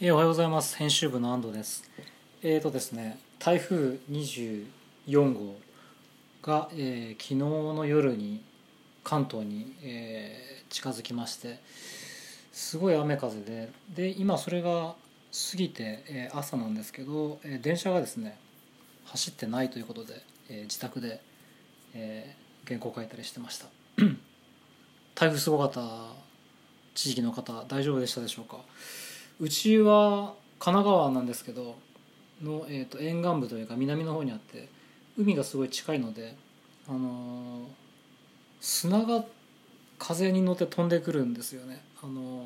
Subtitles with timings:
[0.00, 0.76] えーおはようございます。
[0.76, 1.84] 編集部の安藤です。
[2.42, 4.64] えーとですね台風24
[5.34, 5.56] 号
[6.42, 8.42] が、えー昨日の夜に
[9.04, 11.58] 関東に、えー近づきまして
[12.52, 14.94] すごい雨風でで今それが
[15.50, 18.38] 過ぎて、えー朝なんですけど、えー電車がですね
[19.04, 21.20] 走ってないということで、えー自宅で、
[21.94, 23.66] えー原稿書いたりしてました。
[25.14, 25.82] 台風すごかった
[26.94, 28.58] 地域の方大丈夫でしたでしょうか？
[29.40, 31.76] うちは神奈川なんですけど
[32.42, 34.68] の、えー、と沿岸部というか南の方にあって
[35.18, 36.34] 海がすごい近いので、
[36.88, 37.00] あのー
[38.62, 39.24] 砂が
[39.98, 42.44] 風に乗って飛んでくるんですよね、あのー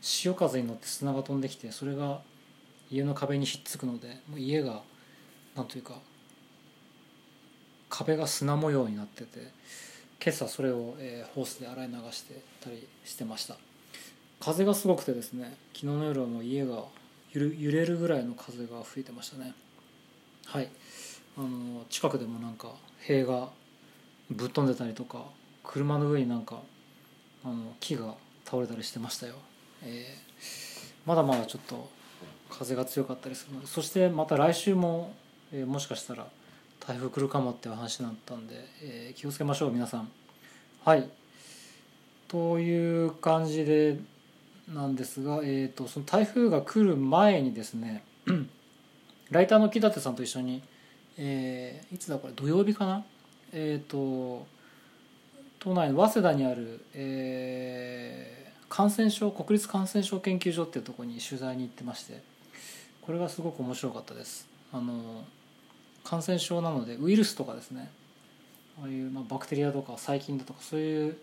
[0.00, 2.22] 潮風に乗って砂が飛んできてそれが
[2.90, 4.80] 家の壁にひっつくのでもう家が
[5.54, 5.92] なんというか
[7.90, 9.40] 壁が砂模様になってて
[10.22, 13.56] 今朝それを、えーホースで洗い流してたりしてました。
[14.40, 16.84] 風がすごくてですね昨日の夜はもう家が
[17.32, 19.54] 揺れ揺れるぐらいの風が吹いてましたね。
[20.46, 20.68] はい。
[21.38, 23.48] あの近くでもなんか塀が
[24.30, 25.24] ぶっ飛んでたりとか
[25.62, 26.60] 車の上になんか
[27.44, 28.14] あの木が
[28.44, 29.34] 倒れたりしてましたよ、
[29.82, 31.88] えーまだまだちょっと
[32.50, 35.14] 風が強かったりするのでそしてまた来週も、
[35.52, 36.26] えーもしかしたら
[36.86, 40.08] 台風来るかもっていう話になったんで、えー気をつけましょう皆さん。
[40.84, 41.08] はい。
[42.28, 43.98] という感じで
[44.74, 48.02] なんですが、えー、とその台風が来る前にですね
[49.30, 50.62] ライターの木立さんと一緒に、
[51.18, 53.04] えーいつだこれ土曜日かな？
[53.52, 54.46] えっ、と
[55.58, 62.22] 都内の早稲田にある、えー感染症国立感染症研究所っていうところに取材に行ってまして
[63.02, 64.46] これがすごく面白かったです。
[64.72, 65.24] あの
[66.04, 67.90] 感染症なのでウイルスとかですね
[68.80, 71.16] ああいう、まあ、バクテリアとか細菌だとかそういう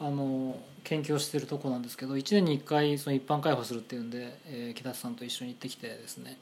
[0.00, 6.38] あの研究をしてるとこなんですけど1年に1回その一般開放するっていうんで、えー木立さんと一緒に行ってきてですね。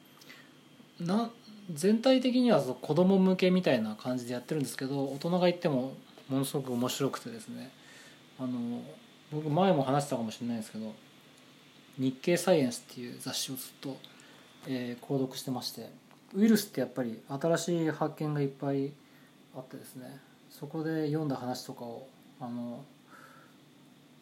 [1.01, 1.31] な
[1.73, 5.93] 全体的にはその子供向けみたいな感じでやってるんですけど大人が行っても
[6.29, 7.71] ものすごく面白くてですね。
[8.39, 8.83] あの
[9.31, 10.95] 僕前も話したかもしれないですけど
[11.99, 13.97] 「日経サイエンス」っていう雑誌をずっと、
[14.67, 15.91] えー購読してまして
[16.35, 18.93] ウイルスってやっぱり新しい発見がいっぱい
[19.57, 20.19] あってですね
[20.51, 22.07] そこで読んだ話とかを
[22.41, 22.85] あの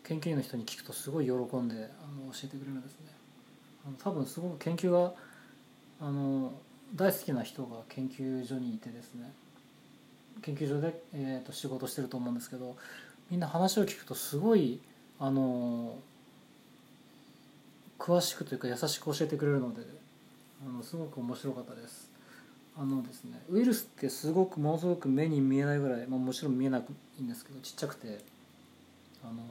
[0.08, 3.06] 研究員の人に聞くとすごい喜んであの教えてくれるんですね。
[3.86, 5.12] あの多分すごく研究が
[6.00, 6.52] あの
[6.94, 9.30] 大好きな人が研究所にいてですね。
[10.40, 12.76] 研究所で、えー、と仕事してると思うんですけど
[13.28, 14.80] みんな話を聞くとすごい
[15.18, 15.98] あの
[17.98, 19.82] 詳しくというか優しく教えてくれるので
[20.64, 22.08] あのすごく面白かったです。
[22.80, 28.20] あのですねウイルスってすごくものすごく目に見えないぐらい、まあ、もちろん見えなくいいんですけどちっちゃくて
[29.24, 29.42] あの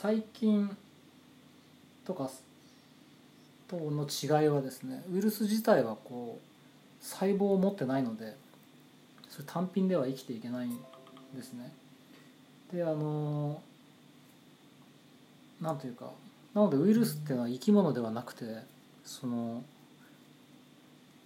[0.00, 0.74] 細菌
[2.06, 2.30] とか
[3.68, 8.34] との違いはですねウイルス自体はこう細胞を持ってないので
[9.28, 10.78] それ単品では生きていけないん
[11.34, 11.72] ですね。
[12.72, 13.60] であの
[15.60, 16.10] なんというか
[16.54, 18.44] なのでウイルスっていうのは生き物ではなくて
[19.04, 19.62] その、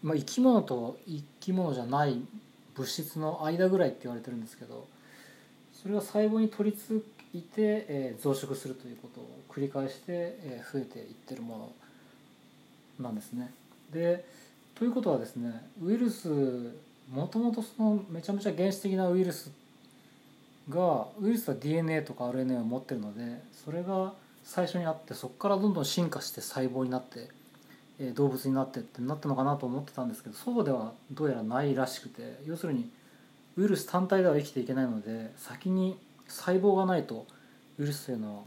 [0.02, 2.20] まあ、生き物と生き物じゃない
[2.74, 4.88] 物質の間ぐらいって言われてるんですけど
[5.72, 7.00] それが細胞に取り付
[7.34, 11.72] いて、えー増殖するということを繰り返して、えー増えていってるも
[12.98, 13.52] のなんですね。
[13.92, 14.24] で
[14.74, 16.28] ということはですねウイルス
[17.12, 19.50] もともとそのめちゃめちゃ原始的なウイルス
[20.68, 27.28] がウイルスは DNA とか RNA を持ってるのでそれが最初にあってそこからどんどん進化して細胞になって、
[28.00, 32.90] えー動物になってってなったのかなと思ってたんですけどそうではどうやらないらしくて要するに
[33.56, 35.96] ウイルス単体では生きていけないので先に
[36.28, 37.26] 細胞がないと
[37.78, 38.42] ウイルスというのは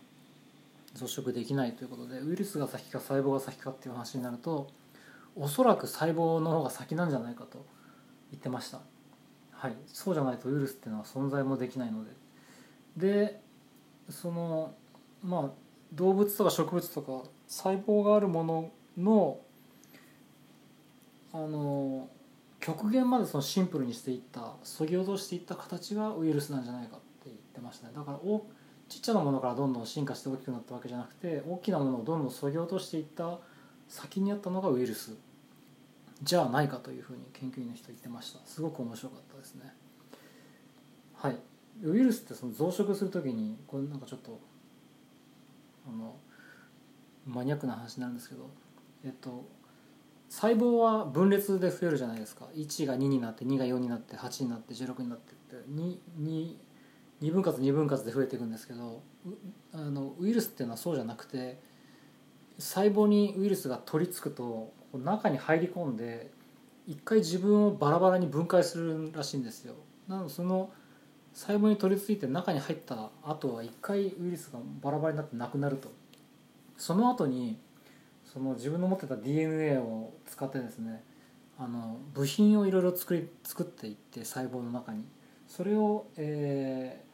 [0.94, 4.70] 増殖できないということでウイルスが先か細胞が先かっていう話になると
[5.36, 7.66] おそらく細胞の方が先なんじゃないかと
[8.32, 8.82] 言ってました。
[9.52, 9.74] はい。
[9.88, 12.12] そうじゃないとウイルスっていうのは存在もできないので。
[12.98, 13.40] で
[14.10, 14.74] その
[15.24, 15.50] まあ
[15.94, 19.40] 動物とか植物とか細胞があるものの
[21.34, 22.10] あの
[22.60, 26.98] 極限までそのシンプルにしていったそぎ落としていった形がウイルスなんじゃないか
[27.58, 27.94] ってましたね。
[27.96, 28.46] だからお
[28.88, 33.40] ちっちゃなものからどんどん進化して大きくなったわけじゃなくて大きなものをどんどんそぎ落としていった
[33.90, 35.16] 先にあったのがウイルス
[36.24, 38.40] じゃないかというふうに研究員の人言ってました。
[38.46, 39.74] すごく面白かったですね。
[41.16, 41.36] はい。
[41.84, 44.40] ウイルスってその増殖する時にこれなんかちょっと
[45.88, 46.16] あの
[47.26, 48.50] マニアックな話になるんですけど
[49.06, 49.46] えっと
[50.30, 52.46] 細胞は分裂で増えるじゃないですか。
[52.56, 56.56] 1が2になって2が4になって8になって16になってって 2, 2,
[57.22, 59.02] 2分割2分割で増えていくんですけど
[59.74, 61.60] あのウイルスっていうのはそうじゃなくて
[62.60, 66.32] 細胞にウイルスが取り付くと中に入り込んで
[66.88, 69.76] 一回自分をバラバラに分解するらしいんですよ。
[70.08, 70.72] なのでその
[71.34, 75.92] 細胞に取り付いて中に入った後は一回ウイルスがバラバラになってなくなると。
[76.78, 77.60] その後に
[78.24, 81.04] その自分の持ってた DNA を使ってですね
[81.58, 85.06] あの部品をいろいろ作り作っていって細胞の中に。
[85.48, 87.07] それを、えー、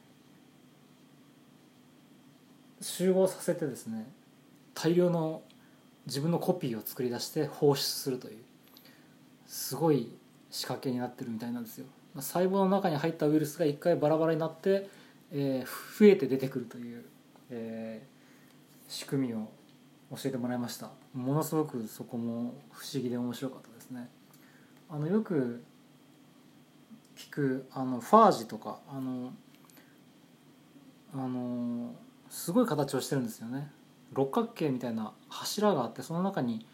[2.83, 4.06] 集合させてですね
[4.74, 5.41] 大量の
[6.06, 8.38] 自分のコピーを作り出して放出するという
[9.47, 10.12] すごい
[10.51, 11.85] 仕掛けになってるみたいなんですよ。
[12.15, 14.88] 細胞の中に入ったウイルスが一回バラバラになって、
[15.31, 17.03] えー、増えて出てくるという、
[17.50, 19.50] えー、仕組みを
[20.12, 20.91] 教えてもらいました。
[21.13, 24.09] ものすごくそこも不思議で面白かったですね。
[24.89, 25.63] あのよく
[27.15, 29.33] 聞くあのファージとかあの
[31.13, 31.29] あの
[32.33, 33.69] すごい形をしてるんですよね。
[34.12, 36.65] 六角形みたいな柱があってその中に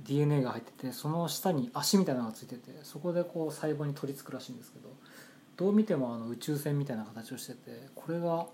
[0.00, 4.88] DNA が入っててその下に足みたいなのがついててそこでこう細胞に取り付くらしいんですけど
[5.56, 8.46] どう見てもあの宇宙船みたいな形をしててこれが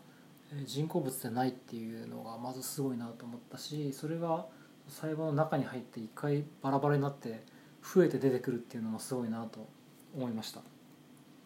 [0.66, 4.44] 人工物でないっていうのがまずすごいなと思ったしそれが
[4.88, 7.42] 細胞の中に入って一回バラバラになって
[7.82, 9.66] 増えて出てくるっていうのもすごいなと
[10.14, 10.60] 思いました。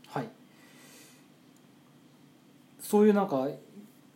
[0.08, 0.28] はい。
[2.80, 3.48] そういうなんか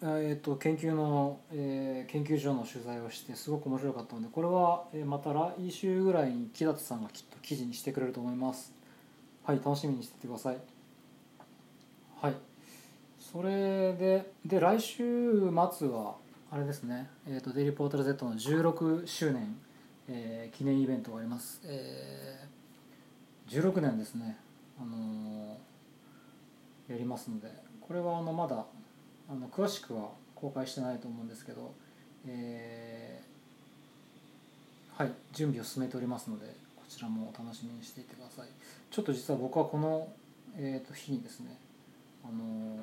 [0.02, 8.72] えーと、研究の、えー、研究所の取材をしてすごく面白かったのでこれは、え、また来週ぐらいに木立さんがきっと記事にしてくれると思います。
[9.44, 10.58] はい楽しみにしててください。
[12.20, 12.34] はい。
[13.18, 16.16] それでで来週末は
[16.50, 19.56] あれですね、えーと、デイリーポータル Z の16周年、
[20.08, 24.36] えー、記念イベントがあります、えー、16年ですね。
[24.80, 27.48] あのー、やりますので
[27.80, 28.64] これはあのまだ
[29.30, 31.72] あの詳しくは公開してないと思うんですけど、
[32.26, 36.46] えー、はい準備を進めておりますので
[36.76, 38.48] こちらもお楽しみにしていてください。
[38.90, 40.08] ちょっと実は僕はこの、
[40.56, 41.56] えー、と日にですね
[42.24, 42.78] あの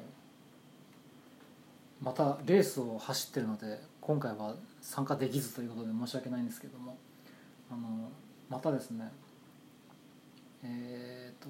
[2.02, 6.96] またレースを走ってるので今回は参加できずということで申し訳ないんですけども
[7.70, 8.10] あの
[8.50, 9.12] またですね
[10.64, 11.50] えっ、ー、と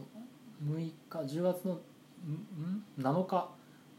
[0.66, 3.50] 6日10月のん7日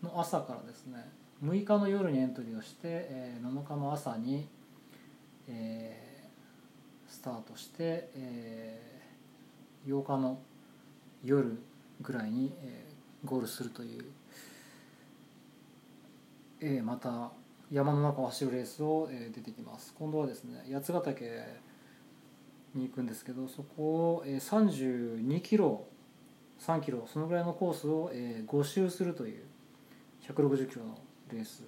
[0.02, 1.04] の朝からですね
[1.44, 4.48] 6日の夜にエントリーをして、えー、7日の朝に、
[5.48, 10.40] えー、スタートして、えー、8日の
[11.24, 11.58] 夜
[12.00, 14.04] ぐらいに、えー、ゴールするという、
[16.60, 17.30] えー、また
[17.70, 19.94] 山の中を走るレースを、えー、出てきます。
[19.98, 21.24] 今度はですね八ヶ岳
[22.74, 25.86] に行くんですけどそこを、えー、32キロ
[26.60, 29.44] 3キロそのぐらいのコースを、えー、5周するという
[30.28, 30.98] 160キロの
[31.32, 31.62] レース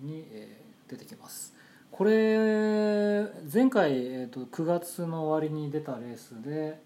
[0.00, 1.54] に、えー、出てきます。
[1.90, 6.80] これ前回、えーと、9月の終わりに出たレースで、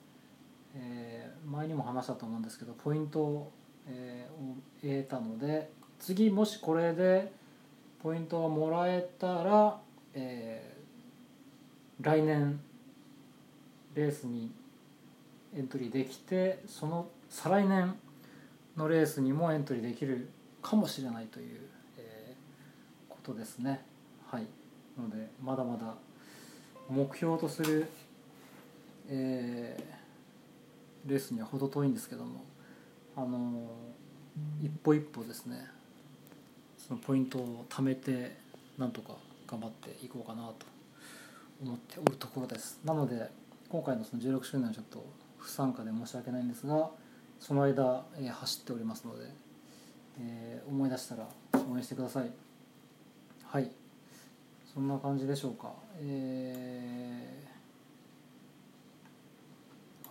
[0.77, 3.53] えー、前にも話したと思うんですけどポイントを,、
[3.91, 7.33] えー、得たので次もしこれで
[8.03, 9.79] ポイントがもらえたら、
[10.13, 12.61] えー、来年
[13.95, 14.53] レースに
[15.57, 17.95] エントリーできてその再来年
[18.77, 20.29] のレースにもエントリーできる
[20.69, 21.61] かもしれないという、
[21.97, 23.85] えー、ことですね。
[24.31, 24.47] はい。
[25.01, 25.95] のでまだまだ
[26.91, 27.89] 目標とする、
[29.09, 32.45] えー、レースには程遠いんですけども
[33.17, 33.71] あの
[34.63, 35.67] 一歩一歩ですね
[36.77, 38.37] そのポイントを貯めて
[38.77, 39.15] なんとか
[39.47, 40.67] 頑張っていこうかなと
[41.63, 42.81] 思っておるところです。
[42.85, 43.31] なので
[43.69, 45.05] 今回のその16周年はちょっと
[45.39, 46.91] 不参加で申し訳ないんですが
[47.41, 49.48] その間、えー、走っておりますので
[50.21, 51.29] えー、思い出したら
[51.71, 52.31] 応援してください。
[53.45, 53.71] はい。
[54.73, 55.73] そんな感じでしょうか。
[56.01, 57.45] え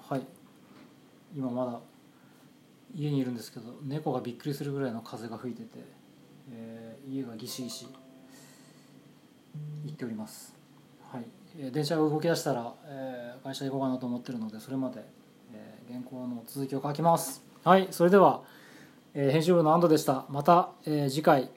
[0.10, 0.26] ー、はい。
[1.36, 1.80] 今まだ
[2.96, 5.68] 家にいるんですけど猫がびっくりするぐらいの風が吹いてて、
[6.52, 7.88] えー、家がギシギシ
[9.86, 10.56] 行っております。
[11.12, 11.26] はい、
[11.60, 15.06] え、電車が動き出したら、えー、会社行こうかなと思ってるのでそれまで、
[15.54, 17.44] えー、原稿の続きを書きます。
[17.64, 17.88] はい。
[17.92, 18.44] それでは
[19.20, 20.26] えー、編集部の安藤でした。
[20.30, 21.50] また、えー、次回